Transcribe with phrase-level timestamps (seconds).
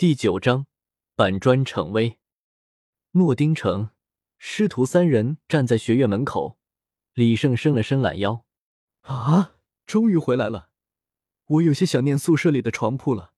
[0.00, 0.64] 第九章
[1.14, 2.18] 板砖逞威。
[3.10, 3.90] 诺丁城
[4.38, 6.56] 师徒三人站在学院门口，
[7.12, 8.46] 李胜伸了伸懒腰
[9.04, 10.70] ：“啊，终于回来了！
[11.44, 13.34] 我有些想念宿舍里的床铺了，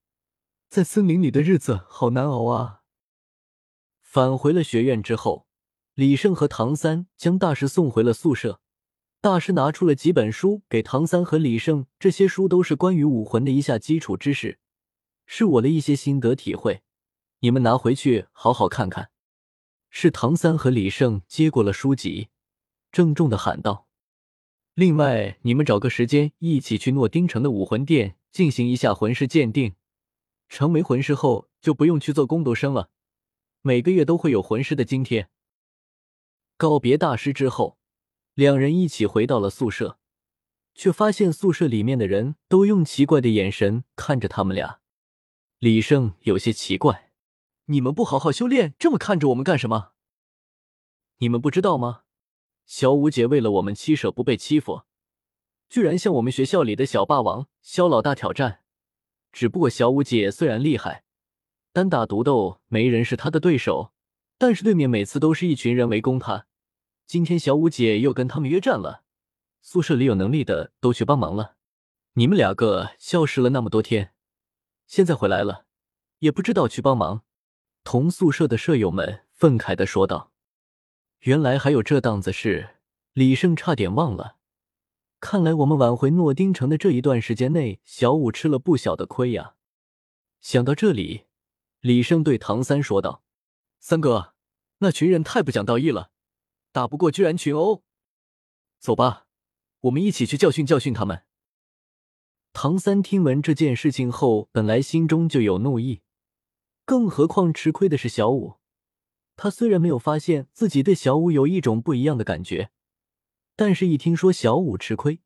[0.68, 2.82] 在森林里的日子好难熬啊。”
[4.00, 5.48] 返回了学院之后，
[5.94, 8.60] 李胜和唐三将大师送回了宿舍。
[9.20, 14.60] 大师拿出了几本书给唐三和李胜，这些书都是关于武魂的一下基础知识。
[15.26, 16.82] 是我的一些心得体会，
[17.40, 19.10] 你们拿回去好好看看。
[19.90, 22.28] 是唐三和李胜接过了书籍，
[22.90, 23.86] 郑重的喊道
[24.74, 29.74] ：“另外，你们找个时间一起去诺丁城的武魂殿进行一下魂师鉴定。
[30.48, 32.90] 成为魂师后，就不用去做工读生了，
[33.62, 35.28] 每个月都会有魂师的津贴。”
[36.58, 37.78] 告别大师之后，
[38.34, 39.98] 两人一起回到了宿舍，
[40.74, 44.81] 却发现宿舍里面的人都用奇怪的眼神看着他们俩。
[45.62, 47.12] 李胜有些奇怪
[47.66, 49.92] ：“你们不好好修炼，这么看着我们干什么？
[51.18, 52.02] 你们不知道吗？
[52.66, 54.82] 小五姐为了我们七舍不被欺负，
[55.68, 58.64] 居然向我们学校里的小霸王肖老大挑战。
[59.30, 61.04] 只不过小五姐虽然厉害，
[61.72, 63.92] 单打独斗没人是她的对手，
[64.36, 66.48] 但是对面每次都是一群人围攻她。
[67.06, 69.04] 今天小五姐又跟他们约战了，
[69.60, 71.54] 宿舍里有能力的都去帮忙了。
[72.14, 74.11] 你们两个消失了那么多天。”
[74.92, 75.64] 现在回来了，
[76.18, 77.24] 也不知道去帮忙。
[77.82, 80.34] 同宿舍的舍友们愤慨的说道
[81.20, 82.74] ：“原来还有这档子事，
[83.14, 84.36] 李胜差点忘了。
[85.18, 89.54] 看来我们挽回诺丁城的这一段时间内，小五吃了不小的亏呀。”
[90.42, 91.24] 想到这里，
[91.80, 93.22] 李胜对唐三说道
[93.80, 94.34] ：“三哥，
[94.80, 96.10] 那群人太不讲道义了，
[96.70, 97.82] 打不过居然群殴。
[98.78, 99.26] 走吧，
[99.80, 101.24] 我们一起去教训教训他们。”
[102.54, 106.02] 唐三听闻这件事情后，本来心中就有怒意，
[106.84, 108.58] 更何况吃亏的是小五。
[109.36, 112.70] 他虽然没有发现自己对小五有一种不一样的感觉，
[113.56, 115.20] 但是一听说小五吃亏，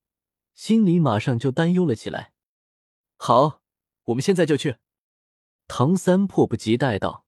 [0.55, 2.33] 心里马上就担忧了起来。
[3.17, 3.61] 好，
[4.05, 4.77] 我们现在就去。
[5.67, 7.27] 唐三迫不及待道，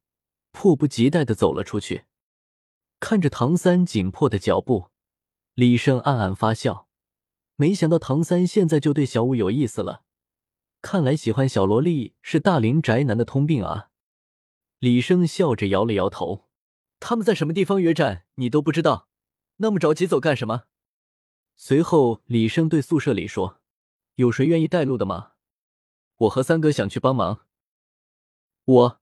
[0.52, 2.04] 迫不及待的走了出去。
[3.00, 4.90] 看着唐三紧迫的脚步，
[5.54, 6.87] 李胜暗暗发笑。
[7.60, 10.04] 没想到唐三现在就对小舞有意思了，
[10.80, 13.90] 看来喜欢小萝莉是大龄宅男的通病啊！
[14.78, 16.46] 李生笑着摇了摇头。
[17.00, 19.08] 他们在什么地方约战，你都不知道，
[19.56, 20.66] 那么着急走干什么？
[21.56, 23.60] 随后，李生对宿舍里说
[24.14, 25.32] ：“有谁愿意带路的吗？
[26.18, 27.44] 我和三哥想去帮忙。”
[28.66, 29.00] 我，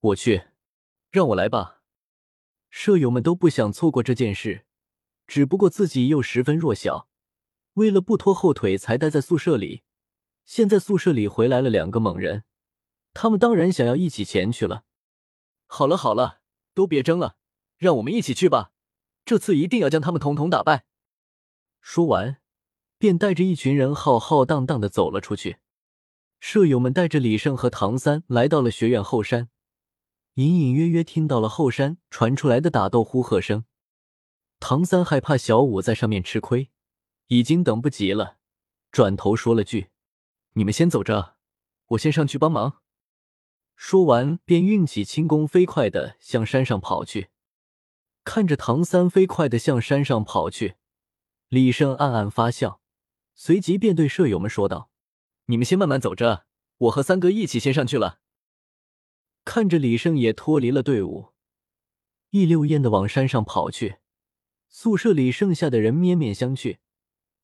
[0.00, 0.44] 我去，
[1.10, 1.82] 让我来吧。
[2.70, 4.64] 舍友们都不想错过这件事，
[5.26, 7.10] 只不过自己又十分弱小。
[7.78, 9.82] 为了不拖后腿，才待在宿舍里。
[10.44, 12.44] 现在宿舍里回来了两个猛人，
[13.14, 14.84] 他们当然想要一起前去了。
[15.66, 16.40] 好了好了，
[16.74, 17.36] 都别争了，
[17.76, 18.72] 让我们一起去吧。
[19.24, 20.86] 这次一定要将他们统统打败。
[21.80, 22.38] 说完，
[22.98, 25.58] 便带着一群人浩浩荡荡的走了出去。
[26.40, 29.50] 舍友们带着李胜和唐三来到了学院后山，
[30.34, 33.64] 隐隐约约听到了后山传出来的打斗呼喝声。
[34.58, 36.70] 唐三害怕小五在上面吃亏。
[37.28, 38.38] 已经等不及了，
[38.90, 39.90] 转头说了句
[40.54, 41.36] ：“你们先走着，
[41.88, 42.82] 我先上去帮忙。”
[43.76, 47.28] 说完，便运起轻功，飞快的向山上跑去。
[48.24, 50.76] 看着唐三飞快的向山上跑去，
[51.48, 52.80] 李胜暗暗发笑，
[53.34, 54.90] 随即便对舍友们说道
[55.46, 56.46] ：“你们先慢慢走着，
[56.78, 58.20] 我和三哥一起先上去了。”
[59.44, 61.32] 看着李胜也脱离了队伍，
[62.30, 63.98] 一溜烟的往山上跑去，
[64.68, 66.78] 宿舍里剩下的人面面相觑。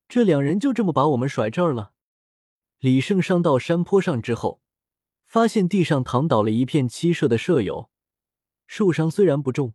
[0.09, 1.93] 这两人就这么把我们甩这儿了。
[2.79, 4.61] 李胜上到山坡上之后，
[5.27, 7.91] 发现地上躺倒了一片七舍的舍友，
[8.67, 9.75] 受伤虽然不重，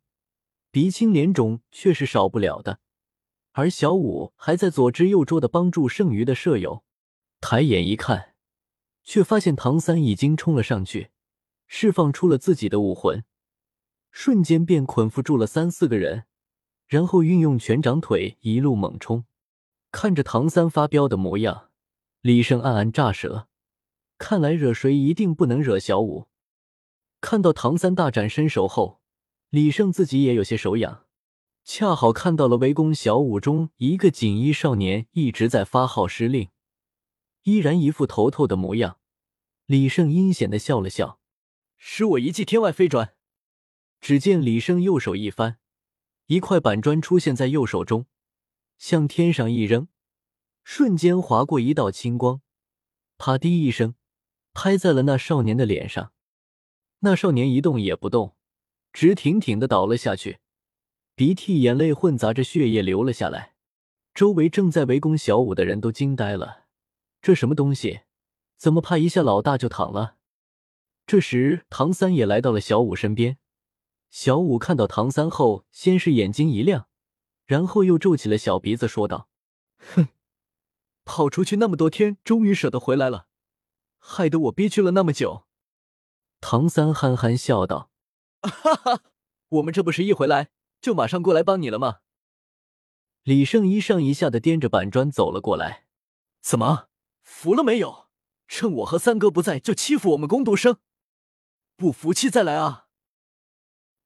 [0.72, 2.80] 鼻青脸肿却是少不了的。
[3.54, 6.84] 而小五还在左支右绌的帮助剩余的舍友。
[7.42, 8.36] 抬眼一看，
[9.04, 11.10] 却发现唐三已经冲了上去，
[11.68, 13.26] 释放出了自己的武魂，
[14.12, 16.26] 瞬间便捆缚住了三四个人，
[16.86, 19.26] 然后运用拳掌腿一路猛冲。
[19.92, 21.70] 看着唐三发飙的模样，
[22.22, 23.48] 李胜暗暗炸舌。
[24.18, 26.28] 看来惹谁一定不能惹小五。
[27.22, 29.02] 看到唐三大展身手后，
[29.50, 31.06] 李胜自己也有些手痒。
[31.64, 36.50] 恰好看到了围攻小五中一个锦衣少年一直在发号施令，
[37.44, 39.00] 依然一副头头的模样。
[39.66, 41.20] 李胜阴险的笑了笑，
[41.78, 43.14] 使我一记天外飞转。
[44.02, 45.60] 只见李胜右手一翻，
[46.28, 48.06] 一块板砖出现在右手中。
[48.80, 49.90] 向天上一扔，
[50.64, 52.42] 瞬间划过一道青光，
[53.18, 53.94] 啪的一声，
[54.54, 56.14] 拍在了那少年的脸上。
[57.02, 58.36] 那少年一动也不动，
[58.92, 60.40] 直挺挺的倒了下去，
[61.14, 63.54] 鼻涕眼泪混杂着血液流了下来。
[64.14, 66.66] 周围正在围攻小五的人都惊呆了，
[67.22, 68.02] 这什么东西？
[68.58, 70.18] 怎么怕一下老大就躺了？
[71.06, 73.38] 这时，唐三也来到了小五身边。
[74.10, 76.89] 小五看到唐三后，先是眼睛一亮，
[77.50, 79.28] 然后又皱起了小鼻子，说道
[79.96, 80.10] ：“哼，
[81.04, 83.26] 跑出去那么多天，终于舍得回来了，
[83.98, 85.48] 害得我憋屈了那么久。”
[86.42, 87.90] 唐三憨憨笑道
[88.44, 89.02] ：“哈哈，
[89.50, 92.02] 我们这不是一回来就马上过来帮你了吗？”
[93.26, 95.88] 李胜一上一下的掂着板砖走了过来。
[96.40, 96.90] “怎么，
[97.24, 98.10] 服了没有？”
[98.48, 100.78] 趁我和三哥不在就欺负我们工读生，
[101.76, 102.86] 不服气再来啊！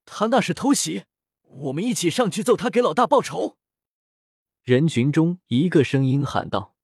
[0.06, 1.04] 他那是偷袭，
[1.56, 3.58] 我们一起上去揍他，给老大报仇。
[4.64, 6.76] 人群中一个声音喊道：“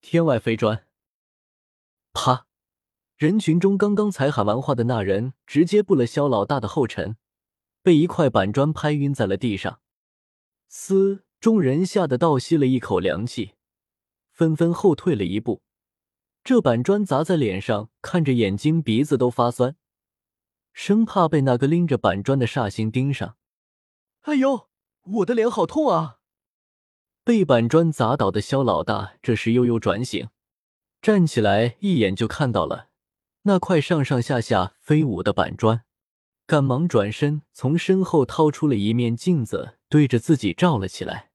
[0.00, 0.86] 天外飞砖！”
[2.12, 2.46] 啪！
[3.16, 7.16] 人群中刚刚才喊完话的那人直接步了萧老大的后尘，
[7.82, 9.80] 被一块板砖拍晕在了地上。
[10.68, 11.24] 嘶！
[11.38, 13.52] 众人吓得倒吸了一口凉气，
[14.32, 15.62] 纷纷后退了一步。
[16.42, 19.76] 这板砖砸在脸上，看着眼睛鼻子都发酸，
[20.72, 23.36] 生怕被那个拎着板砖的煞星盯上。
[24.24, 24.70] 哎呦，
[25.02, 26.20] 我的脸好痛啊！
[27.24, 30.30] 被板砖砸倒的肖老大这时悠悠转醒，
[31.02, 32.88] 站起来，一眼就看到了
[33.42, 35.84] 那块上上下下飞舞的板砖，
[36.46, 41.30] 赶忙转身从身后掏出了一面镜子，对着自己照了起来。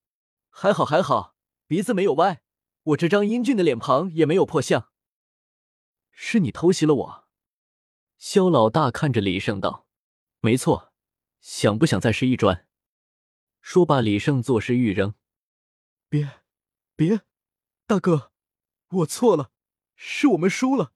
[0.49, 1.35] 还好还好，
[1.67, 2.41] 鼻子没有歪，
[2.81, 4.89] 我这张英俊的脸庞也没有破相。
[6.09, 7.27] 是你偷袭了我，
[8.17, 9.85] 肖老大看着李胜道
[10.41, 10.91] ：“没错，
[11.39, 12.65] 想不想再试一砖？”
[13.61, 15.13] 说罢，李胜作势欲扔。
[16.09, 16.41] 别，
[16.95, 17.21] 别，
[17.85, 18.31] 大哥，
[18.89, 19.51] 我错了，
[19.95, 20.93] 是我们输了，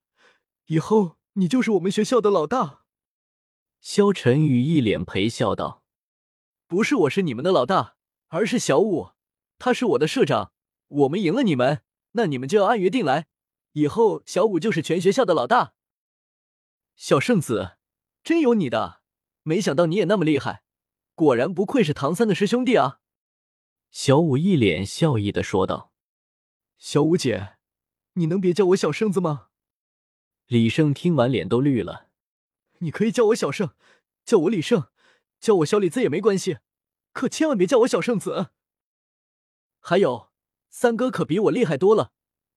[0.65, 2.85] 以后你就是我们学校的老大。
[3.79, 5.83] 肖晨宇一脸陪笑道
[6.67, 7.97] ：“不是我是你们的老大，
[8.29, 9.11] 而是小五，
[9.59, 10.53] 他是我的社长。
[10.87, 11.83] 我们赢了你们，
[12.13, 13.27] 那你们就要按约定来。”
[13.73, 15.73] 以后小五就是全学校的老大。
[16.95, 17.77] 小圣子，
[18.23, 19.01] 真有你的！
[19.41, 20.63] 没想到你也那么厉害，
[21.15, 22.99] 果然不愧是唐三的师兄弟啊！
[23.91, 25.93] 小五一脸笑意的说道
[26.77, 27.57] ：“小五姐，
[28.13, 29.49] 你能别叫我小圣子吗？”
[30.47, 32.09] 李胜听完脸都绿了。
[32.79, 33.75] 你可以叫我小圣，
[34.25, 34.89] 叫我李胜，
[35.39, 36.57] 叫我小李子也没关系，
[37.11, 38.49] 可千万别叫我小圣子。
[39.79, 40.31] 还有，
[40.69, 42.11] 三哥可比我厉害多了。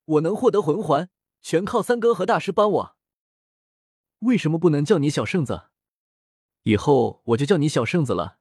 [0.05, 1.11] 我能获得魂环，
[1.43, 2.97] 全靠三哥和大师帮我。
[4.20, 5.64] 为什么不能叫你小圣子？
[6.62, 8.38] 以后我就叫你小圣子了。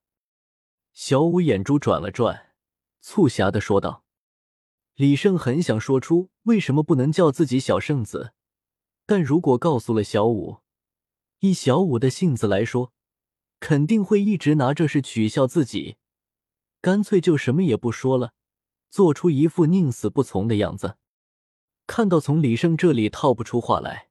[0.98, 2.54] 小五眼珠转了转，
[3.02, 4.06] 促狭的说道
[4.96, 8.32] ：“李胜很想说出为什么不能叫自己小圣子，
[9.06, 10.60] 但如果告诉了小五，
[11.40, 12.94] 以小五的性子来说，
[13.60, 15.98] 肯定会一直拿这事取笑自己。
[16.80, 18.32] 干脆就什么也不说了，
[18.90, 20.96] 做出一副宁死不从的样子。”
[21.86, 24.08] 看到从李胜这里套不出话来，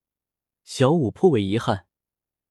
[0.62, 1.86] 小五颇为遗憾。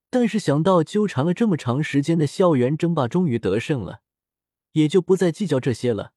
[0.09, 4.01] 但是想到纠缠了这么长时间的校园争霸终于得胜了，
[4.73, 6.13] 也就不再计较这些了，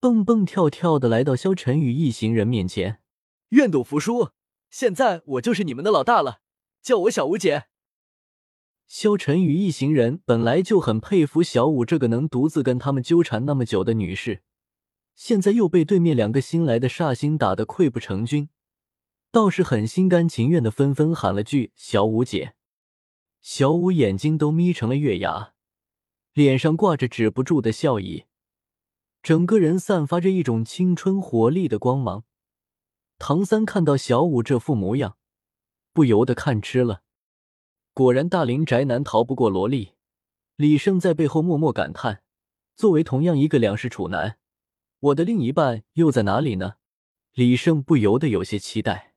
[0.00, 3.00] 蹦蹦跳跳的来到萧晨宇一行人面前，
[3.50, 4.30] 愿赌服输。
[4.70, 6.40] 现在我就是你们的老大了，
[6.80, 7.64] 叫我小五姐。
[8.86, 14.42] 萧晨宇一行人本来就很佩服小五这个能独自跟他们纠缠那么久的女士。
[15.14, 18.48] 现在又被对面两个新来的煞星打得溃不成军，
[19.32, 22.54] 倒是很心甘情愿的，纷纷喊了句“小五姐”。
[23.42, 25.54] 小五眼睛都眯成了月牙，
[26.38, 28.26] 脸上挂着止不住的笑意，
[29.24, 32.22] 整个人散发着一种青春活力的光芒。
[33.18, 35.16] 唐三看到小五这副模样，
[35.92, 37.02] 不由得看痴了。
[37.92, 39.94] 果然，大龄宅男逃不过萝莉。
[40.54, 42.22] 李胜在背后默默感叹：
[42.76, 44.38] 作为同样一个两世处男。
[45.00, 46.74] 我的另一半又在哪里呢？
[47.32, 49.16] 李胜不由得有些期待。